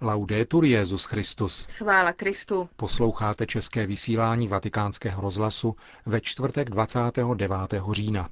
Laudetur 0.00 0.64
Jezus 0.64 1.04
Christus. 1.04 1.66
Chvála 1.66 2.12
Kristu. 2.12 2.68
Posloucháte 2.76 3.46
české 3.46 3.86
vysílání 3.86 4.48
Vatikánského 4.48 5.22
rozhlasu 5.22 5.76
ve 6.06 6.20
čtvrtek 6.20 6.70
29. 6.70 7.52
října. 7.92 8.28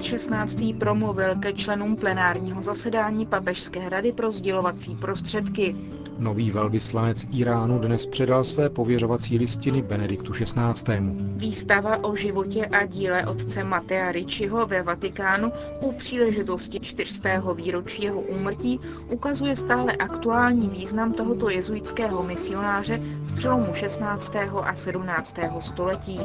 Benedikt 0.00 0.48
XVI. 0.48 0.74
promluvil 0.74 1.34
ke 1.36 1.52
členům 1.52 1.96
plenárního 1.96 2.62
zasedání 2.62 3.26
Papežské 3.26 3.88
rady 3.88 4.12
pro 4.12 4.32
sdělovací 4.32 4.94
prostředky. 4.96 5.76
Nový 6.18 6.50
velvyslanec 6.50 7.26
Iránu 7.32 7.78
dnes 7.78 8.06
předal 8.06 8.44
své 8.44 8.70
pověřovací 8.70 9.38
listiny 9.38 9.82
Benediktu 9.82 10.32
XVI. 10.32 10.96
Výstava 11.36 12.04
o 12.04 12.16
životě 12.16 12.66
a 12.66 12.86
díle 12.86 13.26
otce 13.26 13.64
Matea 13.64 14.12
Ricciho 14.12 14.66
ve 14.66 14.82
Vatikánu 14.82 15.52
u 15.80 15.92
příležitosti 15.92 16.80
400. 16.80 17.52
výročí 17.54 18.02
jeho 18.02 18.20
úmrtí 18.20 18.80
ukazuje 19.10 19.56
stále 19.56 19.92
aktuální 19.92 20.68
význam 20.68 21.12
tohoto 21.12 21.50
jezuitského 21.50 22.22
misionáře 22.22 23.00
z 23.22 23.32
přelomu 23.32 23.74
16. 23.74 24.36
a 24.62 24.74
17. 24.74 25.36
století. 25.60 26.20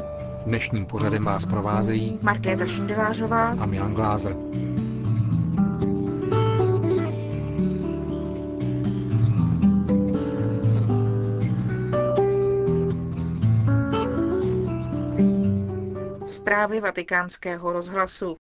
Dnešním 0.46 0.86
pořadem 0.86 1.24
vás 1.24 1.46
provázejí 1.46 2.18
Markéta 2.22 2.66
Šindelářová 2.66 3.48
a 3.48 3.66
Milan 3.66 3.94
Glázer. 3.94 4.36
Zprávy 16.26 16.80
vatikánského 16.80 17.72
rozhlasu. 17.72 18.36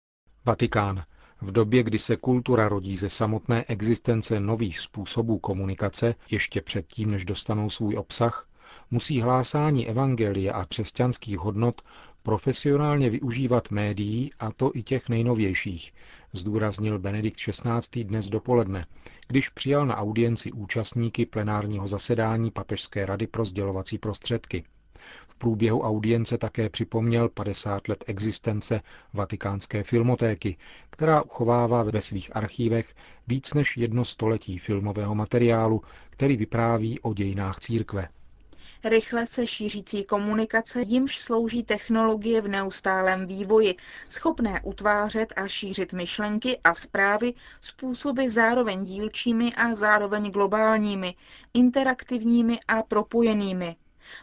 Vatikán. 0.44 1.02
V 1.40 1.52
době, 1.52 1.82
kdy 1.82 1.98
se 1.98 2.16
kultura 2.16 2.68
rodí 2.68 2.96
ze 2.96 3.08
samotné 3.08 3.64
existence 3.68 4.40
nových 4.40 4.78
způsobů 4.78 5.38
komunikace, 5.38 6.14
ještě 6.30 6.60
předtím, 6.60 7.10
než 7.10 7.24
dostanou 7.24 7.70
svůj 7.70 7.96
obsah, 7.96 8.46
musí 8.90 9.20
hlásání 9.20 9.88
evangelia 9.88 10.54
a 10.54 10.64
křesťanských 10.64 11.38
hodnot 11.38 11.82
profesionálně 12.22 13.10
využívat 13.10 13.70
médií, 13.70 14.30
a 14.38 14.52
to 14.52 14.70
i 14.74 14.82
těch 14.82 15.08
nejnovějších, 15.08 15.92
zdůraznil 16.32 16.98
Benedikt 16.98 17.38
XVI. 17.38 18.04
dnes 18.04 18.28
dopoledne, 18.28 18.86
když 19.28 19.48
přijal 19.48 19.86
na 19.86 19.96
audienci 19.96 20.52
účastníky 20.52 21.26
plenárního 21.26 21.88
zasedání 21.88 22.50
Papežské 22.50 23.06
rady 23.06 23.26
pro 23.26 23.44
sdělovací 23.44 23.98
prostředky. 23.98 24.64
V 25.28 25.34
průběhu 25.34 25.80
audience 25.80 26.38
také 26.38 26.68
připomněl 26.68 27.28
50 27.28 27.88
let 27.88 28.04
existence 28.06 28.80
Vatikánské 29.14 29.82
filmotéky, 29.82 30.56
která 30.90 31.22
uchovává 31.22 31.82
ve 31.82 32.00
svých 32.00 32.36
archívech 32.36 32.94
víc 33.26 33.54
než 33.54 33.76
jedno 33.76 34.04
století 34.04 34.58
filmového 34.58 35.14
materiálu, 35.14 35.82
který 36.10 36.36
vypráví 36.36 37.00
o 37.00 37.14
dějinách 37.14 37.60
církve. 37.60 38.08
Rychle 38.84 39.26
se 39.26 39.46
šířící 39.46 40.04
komunikace, 40.04 40.82
jimž 40.82 41.18
slouží 41.18 41.62
technologie 41.62 42.40
v 42.40 42.48
neustálém 42.48 43.26
vývoji, 43.26 43.74
schopné 44.08 44.60
utvářet 44.64 45.32
a 45.36 45.48
šířit 45.48 45.92
myšlenky 45.92 46.58
a 46.64 46.74
zprávy 46.74 47.34
způsoby 47.60 48.26
zároveň 48.26 48.84
dílčími 48.84 49.54
a 49.54 49.74
zároveň 49.74 50.30
globálními, 50.30 51.14
interaktivními 51.54 52.58
a 52.68 52.82
propojenými. 52.82 53.76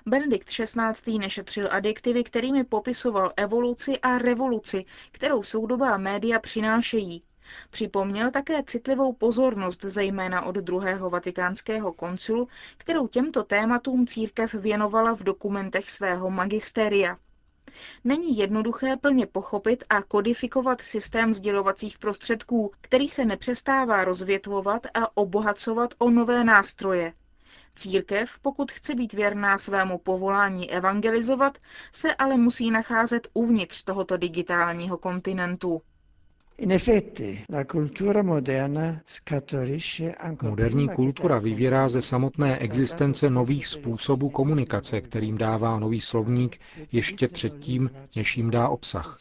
Benedikt 0.06 0.48
XVI. 0.50 1.18
nešetřil 1.18 1.68
adjektivy, 1.72 2.24
kterými 2.24 2.64
popisoval 2.64 3.34
evoluci 3.38 4.00
a 4.00 4.18
revoluci, 4.18 4.86
kterou 5.12 5.44
soudobá 5.44 5.98
média 5.98 6.40
přinášejí. 6.40 7.22
Připomněl 7.70 8.32
také 8.32 8.64
citlivou 8.64 9.14
pozornost 9.14 9.82
zejména 9.82 10.42
od 10.42 10.56
druhého 10.56 11.10
vatikánského 11.10 11.94
koncilu, 11.94 12.48
kterou 12.78 13.08
těmto 13.08 13.44
tématům 13.44 14.08
církev 14.08 14.54
věnovala 14.54 15.16
v 15.16 15.24
dokumentech 15.24 15.90
svého 15.90 16.30
magisteria. 16.30 17.18
Není 18.04 18.38
jednoduché 18.38 18.98
plně 18.98 19.26
pochopit 19.26 19.84
a 19.90 20.02
kodifikovat 20.02 20.82
systém 20.82 21.34
sdělovacích 21.34 21.98
prostředků, 21.98 22.72
který 22.82 23.08
se 23.10 23.26
nepřestává 23.26 24.04
rozvětvovat 24.04 24.88
a 24.94 25.18
obohacovat 25.18 25.94
o 25.98 26.10
nové 26.10 26.44
nástroje. 26.44 27.14
Církev, 27.76 28.40
pokud 28.42 28.72
chce 28.72 28.96
být 28.96 29.14
věrná 29.14 29.58
svému 29.58 29.98
povolání 29.98 30.72
evangelizovat, 30.72 31.58
se 31.92 32.16
ale 32.16 32.38
musí 32.38 32.72
nacházet 32.72 33.28
uvnitř 33.34 33.84
tohoto 33.84 34.18
digitálního 34.18 34.98
kontinentu. 34.98 35.82
Moderní 40.44 40.90
kultura 40.90 41.40
vyvěrá 41.40 41.90
ze 41.90 42.02
samotné 42.02 42.58
existence 42.60 43.30
nových 43.30 43.68
způsobů 43.68 44.30
komunikace, 44.30 45.02
kterým 45.02 45.38
dává 45.38 45.80
nový 45.80 46.02
slovník 46.02 46.60
ještě 46.92 47.28
předtím, 47.28 47.90
než 48.16 48.38
jim 48.38 48.52
dá 48.52 48.68
obsah. 48.70 49.20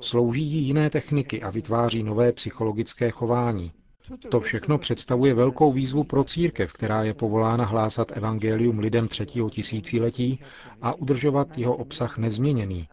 Slouží 0.00 0.42
jí 0.42 0.62
jiné 0.62 0.90
techniky 0.90 1.42
a 1.42 1.50
vytváří 1.50 2.02
nové 2.02 2.32
psychologické 2.32 3.10
chování. 3.10 3.72
To 4.28 4.40
všechno 4.40 4.78
představuje 4.78 5.34
velkou 5.34 5.72
výzvu 5.72 6.04
pro 6.04 6.24
církev, 6.24 6.72
která 6.72 7.02
je 7.02 7.14
povolána 7.14 7.64
hlásat 7.64 8.12
evangelium 8.16 8.78
lidem 8.78 9.08
třetího 9.08 9.50
tisíciletí 9.50 10.40
a 10.82 10.94
udržovat 10.94 11.58
jeho 11.58 11.76
obsah 11.76 12.18
nezměněný, 12.18 12.88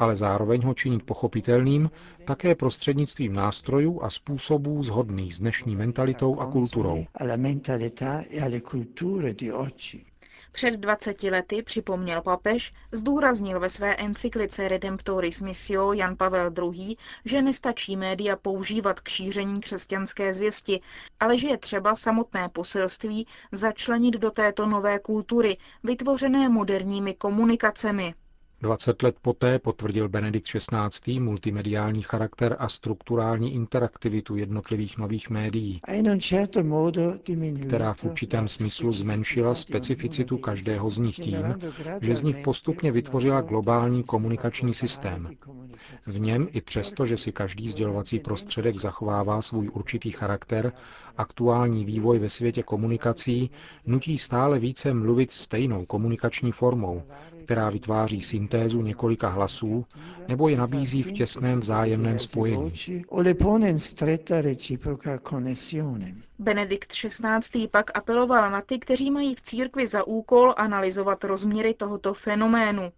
ale 0.00 0.16
zároveň 0.16 0.62
ho 0.62 0.74
činit 0.74 1.02
pochopitelným 1.02 1.90
také 2.24 2.54
prostřednictvím 2.54 3.32
nástrojů 3.32 4.02
a 4.02 4.10
způsobů 4.10 4.82
zhodných 4.84 5.34
s 5.36 5.40
dnešní 5.40 5.76
mentalitou 5.76 6.40
a 6.40 6.46
kulturou. 6.46 7.04
Před 10.52 10.70
20 10.76 11.22
lety, 11.22 11.62
připomněl 11.62 12.22
papež, 12.22 12.72
zdůraznil 12.92 13.60
ve 13.60 13.70
své 13.70 13.94
encyklice 13.96 14.68
Redemptoris 14.68 15.40
Missio 15.40 15.92
Jan 15.92 16.16
Pavel 16.16 16.52
II., 16.72 16.96
že 17.24 17.42
nestačí 17.42 17.96
média 17.96 18.36
používat 18.36 19.00
k 19.00 19.08
šíření 19.08 19.60
křesťanské 19.60 20.34
zvěsti, 20.34 20.80
ale 21.20 21.38
že 21.38 21.48
je 21.48 21.58
třeba 21.58 21.94
samotné 21.94 22.48
poselství 22.48 23.26
začlenit 23.52 24.14
do 24.14 24.30
této 24.30 24.66
nové 24.66 24.98
kultury, 24.98 25.56
vytvořené 25.84 26.48
moderními 26.48 27.14
komunikacemi. 27.14 28.14
20 28.62 29.02
let 29.02 29.16
poté 29.22 29.58
potvrdil 29.58 30.08
Benedikt 30.08 30.46
XVI. 30.46 31.20
multimediální 31.20 32.02
charakter 32.02 32.56
a 32.58 32.68
strukturální 32.68 33.54
interaktivitu 33.54 34.36
jednotlivých 34.36 34.98
nových 34.98 35.30
médií, 35.30 35.80
která 37.62 37.94
v 37.94 38.04
určitém 38.04 38.48
smyslu 38.48 38.92
zmenšila 38.92 39.54
specificitu 39.54 40.38
každého 40.38 40.90
z 40.90 40.98
nich 40.98 41.16
tím, 41.16 41.54
že 42.00 42.16
z 42.16 42.22
nich 42.22 42.36
postupně 42.44 42.92
vytvořila 42.92 43.40
globální 43.40 44.02
komunikační 44.02 44.74
systém. 44.74 45.28
V 46.06 46.20
něm 46.20 46.48
i 46.52 46.60
přesto, 46.60 47.04
že 47.04 47.16
si 47.16 47.32
každý 47.32 47.68
sdělovací 47.68 48.18
prostředek 48.18 48.76
zachovává 48.78 49.42
svůj 49.42 49.70
určitý 49.72 50.10
charakter, 50.10 50.72
aktuální 51.16 51.84
vývoj 51.84 52.18
ve 52.18 52.28
světě 52.30 52.62
komunikací 52.62 53.50
nutí 53.86 54.18
stále 54.18 54.58
více 54.58 54.94
mluvit 54.94 55.30
stejnou 55.30 55.84
komunikační 55.86 56.52
formou, 56.52 57.02
která 57.44 57.70
vytváří 57.70 58.20
syntézu 58.20 58.82
několika 58.82 59.28
hlasů 59.28 59.86
nebo 60.28 60.48
je 60.48 60.56
nabízí 60.56 61.02
v 61.02 61.12
těsném 61.12 61.60
vzájemném 61.60 62.18
spojení. 62.18 62.72
Benedikt 66.38 66.92
XVI. 66.92 67.68
pak 67.70 67.90
apeloval 67.98 68.50
na 68.50 68.60
ty, 68.62 68.78
kteří 68.78 69.10
mají 69.10 69.34
v 69.34 69.42
církvi 69.42 69.86
za 69.86 70.06
úkol 70.06 70.54
analyzovat 70.56 71.24
rozměry 71.24 71.74
tohoto 71.74 72.14
fenoménu. 72.14 72.92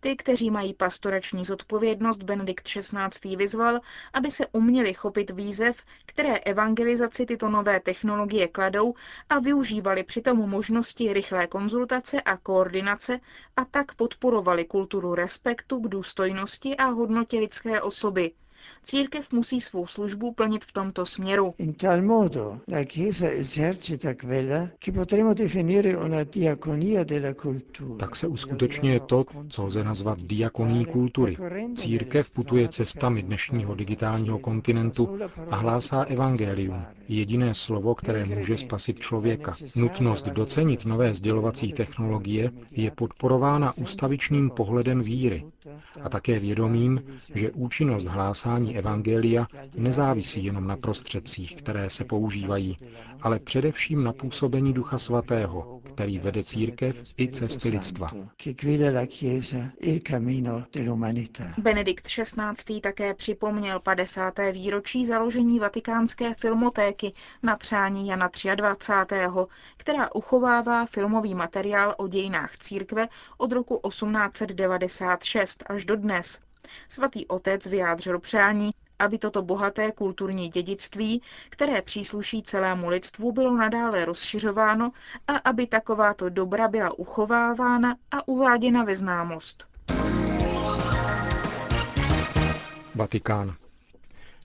Ty, 0.00 0.16
kteří 0.16 0.50
mají 0.50 0.74
pastorační 0.74 1.44
zodpovědnost, 1.44 2.22
Benedikt 2.22 2.64
XVI. 2.68 3.36
vyzval, 3.36 3.80
aby 4.12 4.30
se 4.30 4.46
uměli 4.52 4.94
chopit 4.94 5.30
výzev, 5.30 5.82
které 6.06 6.38
evangelizaci 6.38 7.26
tyto 7.26 7.48
nové 7.48 7.80
technologie 7.80 8.48
kladou 8.48 8.94
a 9.28 9.38
využívali 9.38 10.02
přitom 10.02 10.38
možnosti 10.38 11.12
rychlé 11.12 11.46
konzultace 11.46 12.20
a 12.22 12.36
koordinace 12.36 13.20
a 13.56 13.64
tak 13.64 13.94
podporovali 13.94 14.64
kulturu 14.64 15.14
respektu 15.14 15.80
k 15.80 15.88
důstojnosti 15.88 16.76
a 16.76 16.84
hodnotě 16.84 17.38
lidské 17.38 17.82
osoby, 17.82 18.30
Církev 18.84 19.32
musí 19.32 19.60
svou 19.60 19.86
službu 19.86 20.32
plnit 20.32 20.64
v 20.64 20.72
tomto 20.72 21.06
směru. 21.06 21.54
In 21.58 21.74
tal 21.74 22.02
modo 22.02 22.60
la 22.68 22.84
Chiesa 22.84 23.30
esercita 23.30 24.14
quella 24.14 24.68
che 24.78 24.92
potremmo 24.92 25.34
definire 25.34 25.96
una 25.96 26.24
diaconia 26.24 27.04
della 27.04 27.34
cultura. 27.34 27.96
Tak 27.98 28.16
se 28.16 28.26
uskutečňuje 28.26 29.00
to, 29.00 29.24
co 29.48 29.66
lze 29.66 29.84
nazvat 29.84 30.20
diakoní 30.20 30.84
kultury. 30.86 31.36
Církev 31.74 32.32
putuje 32.32 32.68
cestami 32.68 33.22
dnešního 33.22 33.74
digitálního 33.74 34.38
kontinentu 34.38 35.18
a 35.50 35.56
hlásá 35.56 36.02
evangelium, 36.02 36.84
jediné 37.08 37.54
slovo, 37.54 37.94
které 37.94 38.24
může 38.24 38.56
spasit 38.56 38.98
člověka. 38.98 39.54
Nutnost 39.76 40.28
docenit 40.28 40.84
nové 40.86 41.14
sdělovací 41.14 41.72
technologie 41.72 42.50
je 42.70 42.90
podporována 42.90 43.72
ustavičným 43.76 44.50
pohledem 44.50 45.02
víry 45.02 45.44
a 46.02 46.08
také 46.08 46.38
vědomím, 46.38 47.02
že 47.34 47.50
účinnost 47.50 48.04
hlásání 48.04 48.51
Evangelia 48.58 49.46
nezávisí 49.74 50.44
jenom 50.44 50.66
na 50.66 50.76
prostředcích, 50.76 51.56
které 51.56 51.90
se 51.90 52.04
používají, 52.04 52.76
ale 53.20 53.38
především 53.38 54.04
na 54.04 54.12
působení 54.12 54.72
Ducha 54.72 54.98
Svatého, 54.98 55.80
který 55.84 56.18
vede 56.18 56.42
církev 56.44 57.02
i 57.18 57.28
cesty 57.28 57.68
lidstva. 57.68 58.10
Benedikt 61.58 62.06
XVI. 62.06 62.80
také 62.80 63.14
připomněl 63.14 63.80
50. 63.80 64.34
výročí 64.52 65.06
založení 65.06 65.58
vatikánské 65.58 66.34
filmotéky 66.34 67.12
na 67.42 67.56
přání 67.56 68.08
Jana 68.08 68.30
23., 68.54 69.14
která 69.76 70.14
uchovává 70.14 70.86
filmový 70.86 71.34
materiál 71.34 71.94
o 71.98 72.08
dějinách 72.08 72.58
církve 72.58 73.08
od 73.38 73.52
roku 73.52 73.80
1896 73.88 75.64
až 75.66 75.84
do 75.84 75.96
dnes. 75.96 76.40
Svatý 76.88 77.26
otec 77.26 77.66
vyjádřil 77.66 78.18
přání, 78.18 78.70
aby 78.98 79.18
toto 79.18 79.42
bohaté 79.42 79.92
kulturní 79.92 80.48
dědictví, 80.48 81.22
které 81.48 81.82
přísluší 81.82 82.42
celému 82.42 82.88
lidstvu, 82.88 83.32
bylo 83.32 83.56
nadále 83.56 84.04
rozšiřováno 84.04 84.92
a 85.28 85.36
aby 85.36 85.66
takováto 85.66 86.28
dobra 86.28 86.68
byla 86.68 86.98
uchovávána 86.98 87.96
a 88.10 88.28
uváděna 88.28 88.84
ve 88.84 88.96
známost. 88.96 89.66
Vatikán. 92.94 93.54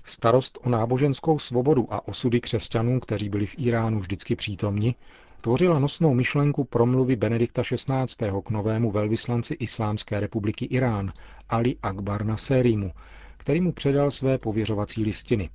Starost 0.04 0.58
o 0.64 0.70
náboženskou 0.70 1.40
svobodu 1.40 1.88
a 1.94 2.08
osudy 2.08 2.42
křesťanů, 2.42 3.00
kteří 3.00 3.30
byli 3.30 3.46
v 3.46 3.56
Iránu 3.58 4.00
vždycky 4.00 4.36
přítomni, 4.36 4.96
tvořila 5.42 5.80
nosnou 5.80 6.14
myšlenku 6.14 6.64
promluvy 6.64 7.16
Benedikta 7.16 7.62
XVI. 7.64 8.32
k 8.44 8.50
novému 8.50 8.92
velvyslanci 8.92 9.54
Islámské 9.54 10.20
republiky 10.20 10.66
Irán, 10.66 11.12
Ali 11.50 11.76
Akbar 11.84 12.26
Naserimu, 12.26 12.92
který 13.38 13.62
mu 13.62 13.72
předal 13.72 14.12
své 14.12 14.38
pověřovací 14.38 15.04
listiny. 15.04 15.50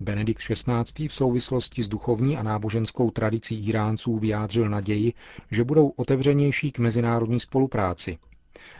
Benedikt 0.00 0.40
XVI. 0.42 1.08
v 1.08 1.12
souvislosti 1.14 1.82
s 1.82 1.88
duchovní 1.88 2.36
a 2.36 2.42
náboženskou 2.42 3.10
tradicí 3.10 3.68
Iránců 3.68 4.18
vyjádřil 4.18 4.68
naději, 4.68 5.12
že 5.50 5.64
budou 5.64 5.88
otevřenější 5.88 6.70
k 6.72 6.78
mezinárodní 6.78 7.40
spolupráci. 7.40 8.18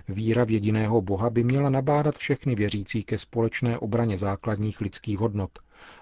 Víra 0.09 0.45
v 0.45 0.51
jediného 0.51 1.01
Boha 1.01 1.31
by 1.31 1.45
měla 1.45 1.71
nabádat 1.71 2.15
všechny 2.19 2.55
věřící 2.55 3.03
ke 3.05 3.19
společné 3.19 3.79
obraně 3.79 4.19
základních 4.19 4.81
lidských 4.81 5.19
hodnot. 5.19 5.59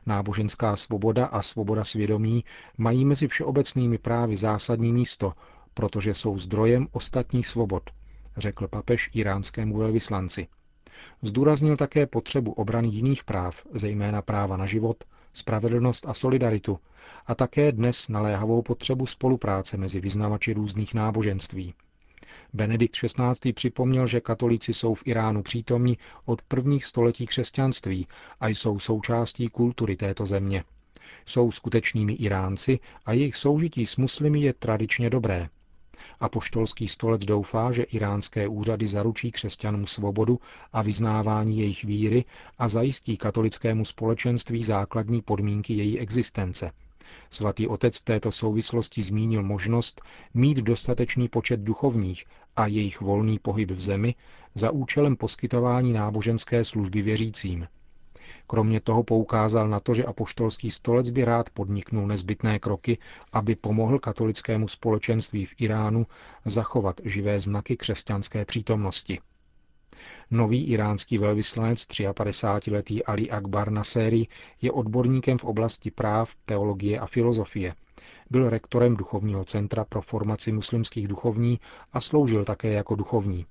Náboženská 0.06 0.76
svoboda 0.76 1.26
a 1.26 1.42
svoboda 1.42 1.84
svědomí 1.84 2.44
mají 2.78 3.04
mezi 3.04 3.28
všeobecnými 3.28 3.98
právy 3.98 4.36
zásadní 4.36 4.92
místo, 4.92 5.32
protože 5.74 6.14
jsou 6.14 6.38
zdrojem 6.38 6.88
ostatních 6.92 7.48
svobod, 7.48 7.90
řekl 8.36 8.68
papež 8.68 9.10
iránskému 9.14 9.76
velvyslanci. 9.76 10.46
Zdůraznil 11.22 11.76
také 11.76 12.06
potřebu 12.06 12.52
obrany 12.52 12.88
jiných 12.88 13.24
práv, 13.24 13.66
zejména 13.74 14.22
práva 14.22 14.56
na 14.56 14.66
život, 14.66 15.04
spravedlnost 15.32 16.06
a 16.08 16.14
solidaritu, 16.14 16.78
a 17.26 17.34
také 17.34 17.72
dnes 17.72 18.08
naléhavou 18.08 18.62
potřebu 18.62 19.06
spolupráce 19.06 19.76
mezi 19.76 20.00
vyznavači 20.00 20.52
různých 20.52 20.94
náboženství. 20.94 21.74
Benedikt 22.52 22.94
XVI. 22.94 23.52
připomněl, 23.52 24.06
že 24.06 24.20
katolíci 24.20 24.74
jsou 24.74 24.94
v 24.94 25.02
Iránu 25.06 25.42
přítomní 25.42 25.98
od 26.24 26.42
prvních 26.42 26.86
století 26.86 27.26
křesťanství 27.26 28.06
a 28.40 28.48
jsou 28.48 28.78
součástí 28.78 29.48
kultury 29.48 29.96
této 29.96 30.26
země. 30.26 30.64
Jsou 31.26 31.50
skutečnými 31.50 32.12
Iránci 32.12 32.78
a 33.06 33.12
jejich 33.12 33.36
soužití 33.36 33.86
s 33.86 33.96
muslimy 33.96 34.40
je 34.40 34.52
tradičně 34.52 35.10
dobré. 35.10 35.48
Apoštolský 36.20 36.88
stolec 36.88 37.24
doufá, 37.24 37.72
že 37.72 37.82
iránské 37.82 38.48
úřady 38.48 38.86
zaručí 38.86 39.30
křesťanům 39.32 39.86
svobodu 39.86 40.40
a 40.72 40.82
vyznávání 40.82 41.58
jejich 41.58 41.84
víry 41.84 42.24
a 42.58 42.68
zajistí 42.68 43.16
katolickému 43.16 43.84
společenství 43.84 44.64
základní 44.64 45.22
podmínky 45.22 45.74
její 45.74 45.98
existence. 45.98 46.70
Svatý 47.30 47.68
otec 47.68 47.98
v 47.98 48.04
této 48.04 48.32
souvislosti 48.32 49.02
zmínil 49.02 49.42
možnost 49.42 50.02
mít 50.34 50.58
dostatečný 50.58 51.28
počet 51.28 51.60
duchovních 51.60 52.24
a 52.56 52.66
jejich 52.66 53.00
volný 53.00 53.38
pohyb 53.38 53.70
v 53.70 53.80
zemi 53.80 54.14
za 54.54 54.70
účelem 54.70 55.16
poskytování 55.16 55.92
náboženské 55.92 56.64
služby 56.64 57.02
věřícím. 57.02 57.66
Kromě 58.46 58.80
toho 58.80 59.02
poukázal 59.02 59.68
na 59.68 59.80
to, 59.80 59.94
že 59.94 60.04
apoštolský 60.04 60.70
stolec 60.70 61.10
by 61.10 61.24
rád 61.24 61.50
podniknul 61.50 62.06
nezbytné 62.06 62.58
kroky, 62.58 62.98
aby 63.32 63.56
pomohl 63.56 63.98
katolickému 63.98 64.68
společenství 64.68 65.46
v 65.46 65.54
Iránu 65.58 66.06
zachovat 66.44 67.00
živé 67.04 67.40
znaky 67.40 67.76
křesťanské 67.76 68.44
přítomnosti. 68.44 69.18
Nový 70.30 70.64
iránský 70.64 71.18
velvyslanec 71.18 71.78
53-letý 71.86 73.04
Ali 73.04 73.30
Akbar 73.30 73.70
Naseri 73.70 74.26
je 74.62 74.72
odborníkem 74.72 75.38
v 75.38 75.44
oblasti 75.44 75.90
práv, 75.90 76.34
teologie 76.44 76.98
a 77.00 77.06
filozofie. 77.06 77.74
Byl 78.30 78.50
rektorem 78.50 78.96
Duchovního 78.96 79.44
centra 79.44 79.84
pro 79.84 80.02
formaci 80.02 80.52
muslimských 80.52 81.08
duchovní 81.08 81.60
a 81.92 82.00
sloužil 82.00 82.44
také 82.44 82.72
jako 82.72 82.94
duchovní. 82.94 83.46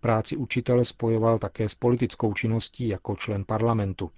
Práci 0.00 0.36
učitele 0.36 0.84
spojoval 0.84 1.38
také 1.38 1.68
s 1.68 1.74
politickou 1.74 2.32
činností 2.34 2.88
jako 2.88 3.16
člen 3.16 3.44
parlamentu. 3.44 4.10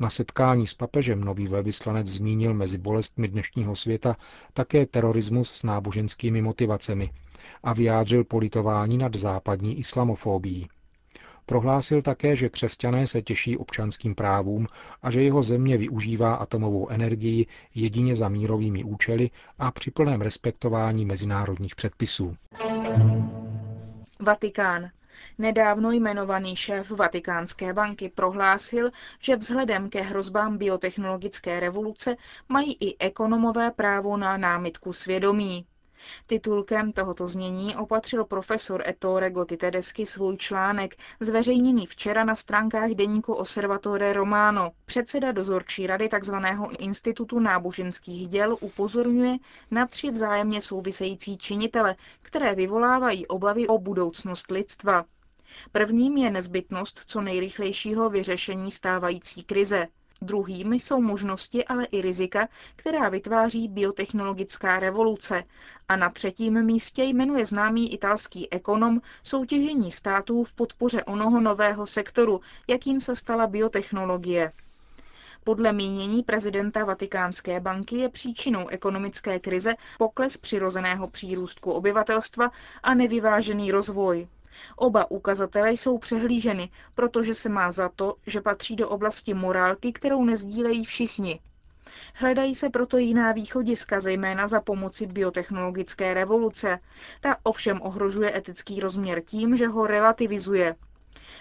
Na 0.00 0.10
setkání 0.10 0.66
s 0.66 0.74
papežem 0.74 1.20
nový 1.20 1.46
velvyslanec 1.48 2.06
zmínil 2.06 2.54
mezi 2.54 2.78
bolestmi 2.78 3.28
dnešního 3.28 3.76
světa 3.76 4.16
také 4.52 4.86
terorismus 4.86 5.50
s 5.50 5.62
náboženskými 5.62 6.42
motivacemi 6.42 7.10
a 7.62 7.72
vyjádřil 7.72 8.24
politování 8.24 8.98
nad 8.98 9.14
západní 9.16 9.78
islamofóbií. 9.78 10.68
Prohlásil 11.48 12.02
také, 12.02 12.36
že 12.36 12.48
křesťané 12.48 13.06
se 13.06 13.22
těší 13.22 13.56
občanským 13.56 14.14
právům 14.14 14.66
a 15.02 15.10
že 15.10 15.22
jeho 15.22 15.42
země 15.42 15.76
využívá 15.76 16.34
atomovou 16.34 16.88
energii 16.88 17.46
jedině 17.74 18.14
za 18.14 18.28
mírovými 18.28 18.84
účely 18.84 19.30
a 19.58 19.70
při 19.70 19.90
plném 19.90 20.20
respektování 20.20 21.06
mezinárodních 21.06 21.74
předpisů. 21.76 22.36
Vatikán. 24.20 24.90
Nedávno 25.38 25.90
jmenovaný 25.90 26.56
šéf 26.56 26.90
Vatikánské 26.90 27.72
banky 27.72 28.08
prohlásil, 28.14 28.90
že 29.20 29.36
vzhledem 29.36 29.90
ke 29.90 30.00
hrozbám 30.02 30.58
biotechnologické 30.58 31.60
revoluce 31.60 32.16
mají 32.48 32.76
i 32.80 32.98
ekonomové 32.98 33.70
právo 33.70 34.16
na 34.16 34.36
námitku 34.36 34.92
svědomí. 34.92 35.66
Titulkem 36.26 36.92
tohoto 36.92 37.26
znění 37.26 37.76
opatřil 37.76 38.24
profesor 38.24 38.82
Ettore 38.88 39.30
Gotitedesky 39.30 40.06
svůj 40.06 40.36
článek, 40.36 40.94
zveřejněný 41.20 41.86
včera 41.86 42.24
na 42.24 42.36
stránkách 42.36 42.90
deníku 42.90 43.34
Osservatore 43.34 44.12
Romano. 44.12 44.70
Předseda 44.84 45.32
dozorčí 45.32 45.86
rady 45.86 46.08
tzv. 46.08 46.34
Institutu 46.78 47.38
náboženských 47.38 48.28
děl 48.28 48.56
upozorňuje 48.60 49.36
na 49.70 49.86
tři 49.86 50.10
vzájemně 50.10 50.60
související 50.60 51.38
činitele, 51.38 51.96
které 52.22 52.54
vyvolávají 52.54 53.26
obavy 53.26 53.66
o 53.68 53.78
budoucnost 53.78 54.50
lidstva. 54.50 55.04
Prvním 55.72 56.16
je 56.16 56.30
nezbytnost 56.30 57.00
co 57.06 57.20
nejrychlejšího 57.20 58.10
vyřešení 58.10 58.70
stávající 58.70 59.44
krize. 59.44 59.86
Druhým 60.22 60.72
jsou 60.72 61.00
možnosti, 61.00 61.64
ale 61.64 61.84
i 61.84 62.00
rizika, 62.02 62.48
která 62.76 63.08
vytváří 63.08 63.68
biotechnologická 63.68 64.80
revoluce. 64.80 65.44
A 65.88 65.96
na 65.96 66.10
třetím 66.10 66.62
místě 66.62 67.02
jmenuje 67.04 67.46
známý 67.46 67.92
italský 67.92 68.52
ekonom 68.52 69.00
soutěžení 69.22 69.92
států 69.92 70.44
v 70.44 70.52
podpoře 70.52 71.04
onoho 71.04 71.40
nového 71.40 71.86
sektoru, 71.86 72.40
jakým 72.68 73.00
se 73.00 73.16
stala 73.16 73.46
biotechnologie. 73.46 74.52
Podle 75.44 75.72
mínění 75.72 76.22
prezidenta 76.22 76.84
Vatikánské 76.84 77.60
banky 77.60 77.96
je 77.98 78.08
příčinou 78.08 78.68
ekonomické 78.68 79.38
krize 79.38 79.74
pokles 79.98 80.36
přirozeného 80.36 81.08
přírůstku 81.08 81.72
obyvatelstva 81.72 82.50
a 82.82 82.94
nevyvážený 82.94 83.72
rozvoj. 83.72 84.28
Oba 84.76 85.10
ukazatele 85.10 85.72
jsou 85.72 85.98
přehlíženy, 85.98 86.70
protože 86.94 87.34
se 87.34 87.48
má 87.48 87.70
za 87.70 87.88
to, 87.88 88.14
že 88.26 88.40
patří 88.40 88.76
do 88.76 88.88
oblasti 88.88 89.34
morálky, 89.34 89.92
kterou 89.92 90.24
nezdílejí 90.24 90.84
všichni. 90.84 91.40
Hledají 92.14 92.54
se 92.54 92.70
proto 92.70 92.98
jiná 92.98 93.32
východiska, 93.32 94.00
zejména 94.00 94.46
za 94.46 94.60
pomoci 94.60 95.06
biotechnologické 95.06 96.14
revoluce. 96.14 96.78
Ta 97.20 97.36
ovšem 97.42 97.80
ohrožuje 97.82 98.36
etický 98.36 98.80
rozměr 98.80 99.22
tím, 99.24 99.56
že 99.56 99.66
ho 99.66 99.86
relativizuje. 99.86 100.76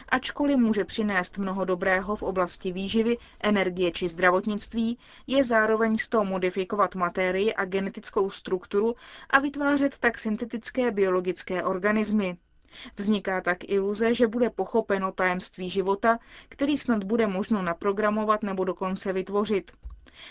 Ačkoliv 0.09 0.57
může 0.57 0.86
přinést 0.86 1.38
mnoho 1.38 1.65
dobrého 1.65 2.15
v 2.15 2.24
oblasti 2.24 2.71
výživy, 2.71 3.17
energie 3.39 3.91
či 3.91 4.07
zdravotnictví, 4.07 4.97
je 5.27 5.43
zároveň 5.43 5.97
z 5.97 6.09
toho 6.09 6.25
modifikovat 6.25 6.95
materii 6.95 7.53
a 7.53 7.65
genetickou 7.65 8.29
strukturu 8.29 8.95
a 9.29 9.39
vytvářet 9.39 9.97
tak 9.97 10.17
syntetické 10.17 10.91
biologické 10.91 11.63
organismy. 11.63 12.38
Vzniká 12.98 13.41
tak 13.41 13.57
iluze, 13.69 14.13
že 14.13 14.27
bude 14.27 14.50
pochopeno 14.50 15.12
tajemství 15.12 15.69
života, 15.69 16.19
který 16.50 16.77
snad 16.77 17.03
bude 17.03 17.27
možno 17.27 17.62
naprogramovat 17.62 18.43
nebo 18.43 18.63
dokonce 18.63 19.13
vytvořit. 19.13 19.72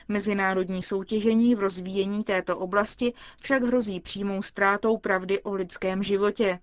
Mezinárodní 0.09 0.83
soutěžení 0.83 1.55
v 1.55 1.61
rozvíjení 1.61 2.25
této 2.25 2.59
oblasti 2.59 3.13
však 3.41 3.63
hrozí 3.63 4.01
přímou 4.01 4.43
ztrátou 4.43 4.97
pravdy 4.99 5.43
o 5.43 5.55
lidském 5.55 6.03
životě. 6.03 6.59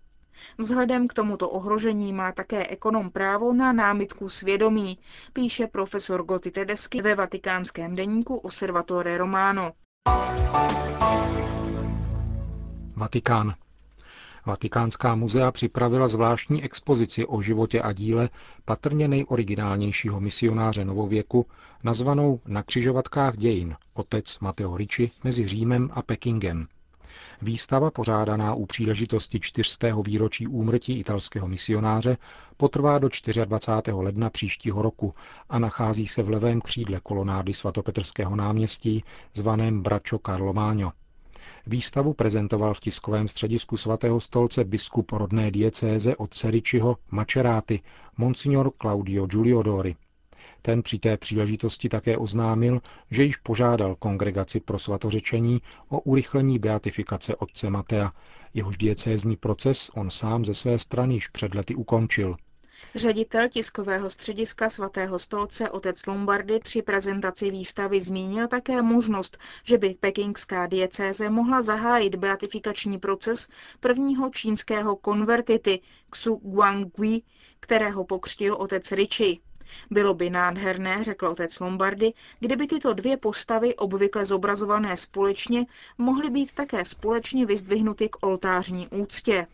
Vzhledem 0.57 1.07
k 1.07 1.13
tomuto 1.13 1.49
ohrožení 1.49 2.13
má 2.13 2.31
také 2.31 2.67
ekonom 2.67 3.11
právo 3.11 3.53
na 3.53 3.73
námitku 3.73 4.29
svědomí, 4.29 4.97
píše 5.33 5.67
profesor 5.67 6.23
Gotti 6.23 6.51
Tedeschi 6.51 7.01
ve 7.01 7.15
vatikánském 7.15 7.95
deníku 7.95 8.35
Osservatore 8.35 9.17
Romano. 9.17 9.71
Vatikán. 12.95 13.53
Vatikánská 14.45 15.15
muzea 15.15 15.51
připravila 15.51 16.07
zvláštní 16.07 16.63
expozici 16.63 17.25
o 17.25 17.41
životě 17.41 17.81
a 17.81 17.93
díle 17.93 18.29
patrně 18.65 19.07
nejoriginálnějšího 19.07 20.19
misionáře 20.19 20.85
novověku, 20.85 21.45
nazvanou 21.83 22.39
Na 22.45 22.63
křižovatkách 22.63 23.37
dějin, 23.37 23.75
otec 23.93 24.39
Mateo 24.39 24.77
Ricci 24.77 25.11
mezi 25.23 25.47
Římem 25.47 25.89
a 25.93 26.01
Pekingem. 26.01 26.65
Výstava, 27.41 27.91
pořádaná 27.91 28.53
u 28.53 28.65
příležitosti 28.65 29.39
400. 29.39 29.87
výročí 30.05 30.47
úmrtí 30.47 30.99
italského 30.99 31.47
misionáře, 31.47 32.17
potrvá 32.57 32.99
do 32.99 33.09
24. 33.45 33.95
ledna 33.95 34.29
příštího 34.29 34.81
roku 34.81 35.13
a 35.49 35.59
nachází 35.59 36.07
se 36.07 36.23
v 36.23 36.29
levém 36.29 36.61
křídle 36.61 36.99
kolonády 37.03 37.53
svatopetrského 37.53 38.35
náměstí, 38.35 39.03
zvaném 39.33 39.81
Bračo 39.81 40.19
Carlo 40.25 40.53
Výstavu 41.67 42.13
prezentoval 42.13 42.73
v 42.73 42.79
tiskovém 42.79 43.27
středisku 43.27 43.77
svatého 43.77 44.19
stolce 44.19 44.63
biskup 44.63 45.11
rodné 45.11 45.51
diecéze 45.51 46.15
od 46.15 46.33
Seričiho 46.33 46.97
Maceráty, 47.11 47.81
monsignor 48.17 48.71
Claudio 48.81 49.25
Giuliodori. 49.25 49.95
Ten 50.61 50.83
při 50.83 50.99
té 50.99 51.17
příležitosti 51.17 51.89
také 51.89 52.17
oznámil, 52.17 52.81
že 53.11 53.23
již 53.23 53.37
požádal 53.37 53.95
kongregaci 53.95 54.59
pro 54.59 54.79
svatořečení 54.79 55.61
o 55.89 55.99
urychlení 55.99 56.59
beatifikace 56.59 57.35
otce 57.35 57.69
Matea, 57.69 58.13
jehož 58.53 58.77
diecézní 58.77 59.35
proces 59.35 59.91
on 59.93 60.09
sám 60.09 60.45
ze 60.45 60.53
své 60.53 60.77
strany 60.79 61.13
již 61.13 61.27
před 61.27 61.55
lety 61.55 61.75
ukončil. 61.75 62.35
Ředitel 62.95 63.47
tiskového 63.49 64.09
střediska 64.09 64.69
svatého 64.69 65.19
stolce 65.19 65.69
otec 65.69 66.05
Lombardy 66.05 66.59
při 66.59 66.81
prezentaci 66.81 67.51
výstavy 67.51 68.01
zmínil 68.01 68.47
také 68.47 68.81
možnost, 68.81 69.37
že 69.63 69.77
by 69.77 69.95
pekingská 69.99 70.67
diecéze 70.67 71.29
mohla 71.29 71.61
zahájit 71.61 72.15
beatifikační 72.15 72.97
proces 72.99 73.47
prvního 73.79 74.29
čínského 74.29 74.95
konvertity 74.95 75.79
Xu 76.09 76.35
Guangui, 76.35 77.21
kterého 77.59 78.05
pokřtil 78.05 78.55
otec 78.55 78.91
Richi. 78.91 79.39
Bylo 79.91 80.13
by 80.13 80.29
nádherné, 80.29 81.03
řekl 81.03 81.27
otec 81.27 81.59
Lombardy, 81.59 82.13
kdyby 82.39 82.67
tyto 82.67 82.93
dvě 82.93 83.17
postavy, 83.17 83.75
obvykle 83.75 84.25
zobrazované 84.25 84.97
společně, 84.97 85.65
mohly 85.97 86.29
být 86.29 86.53
také 86.53 86.85
společně 86.85 87.45
vyzdvihnuty 87.45 88.09
k 88.09 88.25
oltářní 88.25 88.87
úctě. 88.87 89.47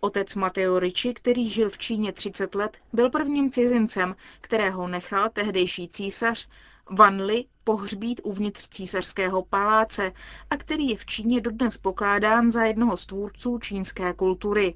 Otec 0.00 0.34
Mateo 0.34 0.78
Ricci, 0.78 1.14
který 1.14 1.48
žil 1.48 1.70
v 1.70 1.78
Číně 1.78 2.12
30 2.12 2.54
let, 2.54 2.76
byl 2.92 3.10
prvním 3.10 3.50
cizincem, 3.50 4.16
kterého 4.40 4.88
nechal 4.88 5.28
tehdejší 5.30 5.88
císař 5.88 6.48
Van 6.90 7.20
Li 7.22 7.44
pohřbít 7.64 8.20
uvnitř 8.24 8.68
císařského 8.68 9.42
paláce 9.42 10.12
a 10.50 10.56
který 10.56 10.88
je 10.88 10.96
v 10.96 11.06
Číně 11.06 11.40
dodnes 11.40 11.78
pokládán 11.78 12.50
za 12.50 12.64
jednoho 12.64 12.96
z 12.96 13.06
tvůrců 13.06 13.58
čínské 13.58 14.12
kultury. 14.12 14.74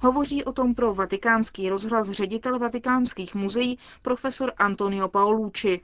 Hovoří 0.00 0.44
o 0.44 0.52
tom 0.52 0.74
pro 0.74 0.94
vatikánský 0.94 1.68
rozhlas 1.68 2.10
ředitel 2.10 2.58
vatikánských 2.58 3.34
muzeí 3.34 3.78
profesor 4.02 4.52
Antonio 4.56 5.08
Paolucci. 5.08 5.80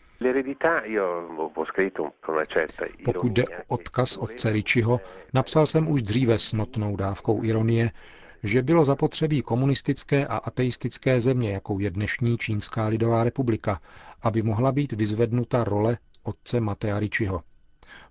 Pokud 3.04 3.32
jde 3.32 3.44
o 3.44 3.74
odkaz 3.74 4.16
otce 4.16 4.52
Ričiho, 4.52 5.00
napsal 5.34 5.66
jsem 5.66 5.88
už 5.90 6.02
dříve 6.02 6.38
s 6.38 6.52
notnou 6.52 6.96
dávkou 6.96 7.44
ironie, 7.44 7.90
že 8.42 8.62
bylo 8.62 8.84
zapotřebí 8.84 9.42
komunistické 9.42 10.26
a 10.26 10.36
ateistické 10.36 11.20
země, 11.20 11.50
jakou 11.50 11.78
je 11.78 11.90
dnešní 11.90 12.38
Čínská 12.38 12.86
lidová 12.86 13.24
republika, 13.24 13.80
aby 14.22 14.42
mohla 14.42 14.72
být 14.72 14.92
vyzvednuta 14.92 15.64
role 15.64 15.98
otce 16.22 16.60
Matea 16.60 16.98
Ričiho. 16.98 17.42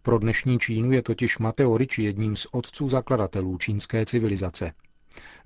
Pro 0.02 0.20
dnešní 0.20 0.60
Čínu 0.60 0.92
je 0.92 1.02
totiž 1.02 1.38
Mateo 1.38 1.78
Ricci 1.78 2.04
jedním 2.04 2.36
z 2.36 2.48
otců 2.52 2.90
zakladatelů 2.90 3.58
čínské 3.58 4.06
civilizace. 4.06 4.72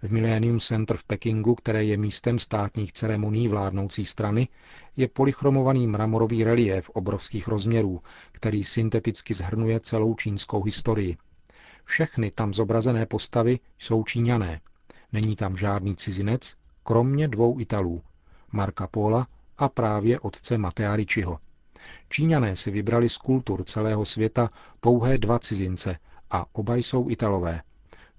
V 0.02 0.12
Millennium 0.12 0.60
Center 0.60 0.98
v 0.98 1.04
Pekingu, 1.04 1.56
které 1.56 1.84
je 1.84 1.98
místem 1.98 2.40
státních 2.40 2.94
ceremonií 2.94 3.48
vládnoucí 3.48 4.06
strany, 4.06 4.48
je 4.98 5.08
polychromovaný 5.08 5.88
mramorový 5.88 6.44
relief 6.44 6.90
obrovských 6.90 7.48
rozměrů, 7.48 8.02
který 8.32 8.64
synteticky 8.64 9.34
zhrnuje 9.34 9.80
celou 9.80 10.16
čínskou 10.16 10.64
historii. 10.64 11.18
Všechny 11.84 12.32
tam 12.32 12.54
zobrazené 12.54 13.06
postavy 13.06 13.60
jsou 13.80 14.04
číňané. 14.04 14.62
Není 15.14 15.36
tam 15.36 15.58
žádný 15.58 15.96
cizinec, 15.96 16.56
kromě 16.84 17.28
dvou 17.28 17.60
Italů, 17.60 18.02
Marka 18.52 18.88
Pola 18.88 19.28
a 19.58 19.70
právě 19.70 20.20
otce 20.20 20.58
Matea 20.58 20.96
Ricciho. 20.96 21.40
Číňané 22.10 22.56
si 22.56 22.72
vybrali 22.72 23.10
z 23.10 23.18
kultur 23.18 23.64
celého 23.64 24.06
světa 24.06 24.50
pouhé 24.80 25.18
dva 25.18 25.40
cizince 25.40 25.98
a 26.32 26.46
oba 26.54 26.76
jsou 26.76 27.10
Italové. 27.10 27.62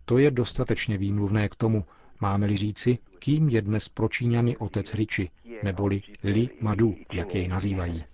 To 0.05 0.19
je 0.19 0.31
dostatečně 0.31 0.99
výmluvné 0.99 1.49
k 1.49 1.55
tomu, 1.55 1.85
máme-li 2.21 2.57
říci, 2.57 2.99
kým 3.19 3.49
je 3.49 3.63
dnes 3.63 3.89
pro 3.89 4.09
Číňany 4.09 4.57
otec 4.57 4.95
Ricci, 4.95 5.31
neboli 5.63 6.03
Li 6.25 6.49
Madu, 6.61 6.95
jak 7.13 7.35
jej 7.35 7.49
nazývají. 7.49 8.05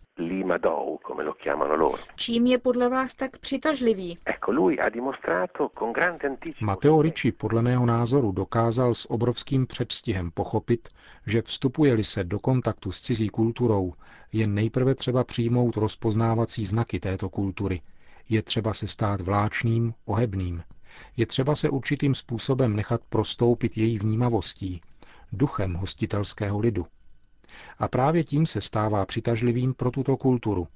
Čím 2.17 2.47
je 2.47 2.59
podle 2.59 2.89
vás 2.89 3.15
tak 3.15 3.39
přitažlivý? 3.39 4.19
Matteo 6.61 7.03
Ricci 7.03 7.33
podle 7.33 7.63
mého 7.63 7.87
názoru 7.87 8.33
dokázal 8.33 8.95
s 8.95 9.11
obrovským 9.11 9.67
předstihem 9.67 10.31
pochopit, 10.31 10.89
že 11.27 11.43
vstupuje-li 11.43 12.05
se 12.05 12.25
do 12.25 12.39
kontaktu 12.39 12.93
s 12.93 13.01
cizí 13.01 13.29
kulturou, 13.29 13.93
je 14.33 14.47
nejprve 14.47 14.95
třeba 14.95 15.25
přijmout 15.25 15.77
rozpoznávací 15.77 16.67
znaky 16.67 17.01
této 17.01 17.29
kultury. 17.29 17.81
Je 18.29 18.43
třeba 18.43 18.73
se 18.73 18.89
stát 18.89 19.21
vláčným, 19.21 19.95
ohebným. 20.05 20.63
Je 21.17 21.27
třeba 21.27 21.57
se 21.57 21.71
určitým 21.71 22.15
způsobem 22.15 22.77
nechat 22.77 23.01
prostoupit 23.09 23.77
její 23.77 23.99
vnímavostí, 23.99 24.81
duchem 25.33 25.75
hostitelského 25.75 26.59
lidu. 26.59 26.87
A 27.79 27.89
právě 27.89 28.25
tím 28.25 28.47
se 28.47 28.61
stává 28.61 29.07
přitažlivým 29.07 29.75
pro 29.75 29.91
tuto 29.91 30.17
kulturu. 30.17 30.69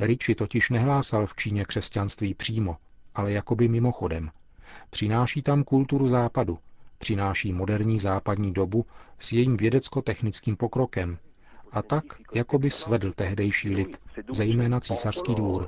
Ricci 0.00 0.34
totiž 0.34 0.70
nehlásal 0.70 1.26
v 1.26 1.34
Číně 1.34 1.64
křesťanství 1.64 2.34
přímo, 2.34 2.76
ale 3.14 3.32
jakoby 3.32 3.68
mimochodem. 3.68 4.30
Přináší 4.90 5.42
tam 5.42 5.64
kulturu 5.64 6.08
západu, 6.08 6.58
přináší 6.98 7.52
moderní 7.52 7.98
západní 7.98 8.52
dobu 8.52 8.86
s 9.18 9.32
jejím 9.32 9.56
vědecko-technickým 9.56 10.56
pokrokem, 10.56 11.18
a 11.74 11.82
tak 11.82 12.04
jako 12.34 12.58
by 12.58 12.70
svedl 12.70 13.12
tehdejší 13.12 13.74
lid, 13.74 13.98
zejména 14.32 14.80
císařský 14.80 15.34
dvůr. 15.34 15.66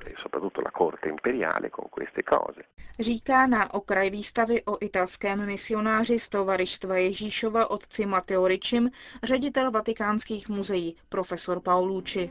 Říká 3.00 3.46
na 3.46 3.74
okraj 3.74 4.10
výstavy 4.10 4.62
o 4.64 4.78
italském 4.80 5.46
misionáři 5.46 6.18
z 6.18 6.28
tovarištva 6.28 6.96
Ježíšova 6.96 7.70
otci 7.70 8.06
Mateo 8.06 8.48
Ričim 8.48 8.90
ředitel 9.22 9.70
vatikánských 9.70 10.48
muzeí, 10.48 10.96
profesor 11.08 11.60
Paulucci. 11.60 12.30